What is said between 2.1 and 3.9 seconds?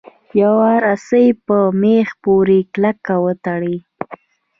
پورې کلکه وتړئ.